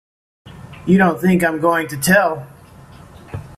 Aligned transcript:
You 0.87 0.97
don't 0.97 1.21
think 1.21 1.43
I'm 1.43 1.59
gonna 1.59 1.87
tell! 1.87 2.47